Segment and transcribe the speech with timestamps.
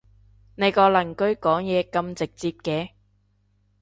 [0.55, 2.89] 你個鄰居講嘢咁直接嘅？